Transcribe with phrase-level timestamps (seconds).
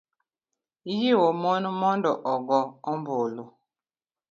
[0.91, 2.59] ijiwo mon mondo ogo
[2.91, 3.45] ombulu.